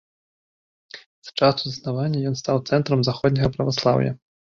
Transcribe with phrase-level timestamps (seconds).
[1.27, 4.11] З часу заснавання ён стаў цэнтрам заходняга праваслаўя.